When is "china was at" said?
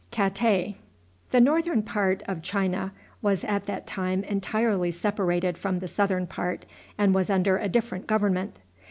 2.41-3.67